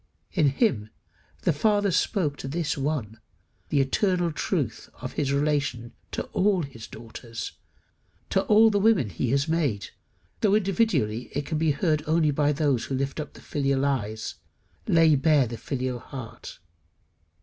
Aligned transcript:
In 0.31 0.49
him 0.49 0.89
the 1.43 1.53
Father 1.53 1.91
spoke 1.91 2.35
to 2.37 2.47
this 2.47 2.75
one 2.75 3.19
the 3.69 3.79
eternal 3.79 4.31
truth 4.31 4.89
of 4.99 5.13
his 5.13 5.31
relation 5.31 5.93
to 6.11 6.23
all 6.33 6.63
his 6.63 6.87
daughters, 6.87 7.51
to 8.31 8.41
all 8.45 8.71
the 8.71 8.79
women 8.79 9.11
he 9.11 9.29
has 9.29 9.47
made, 9.47 9.89
though 10.39 10.55
individually 10.55 11.29
it 11.33 11.45
can 11.45 11.59
be 11.59 11.69
heard 11.69 12.01
only 12.07 12.31
by 12.31 12.51
those 12.51 12.85
who 12.85 12.95
lift 12.95 13.19
up 13.19 13.33
the 13.33 13.41
filial 13.41 13.85
eyes, 13.85 14.37
lay 14.87 15.13
bare 15.15 15.45
the 15.45 15.55
filial 15.55 15.99
heart. 15.99 16.57